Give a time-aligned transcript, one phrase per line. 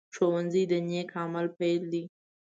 [0.15, 2.03] ښوونځی د نیک عمل پيل دی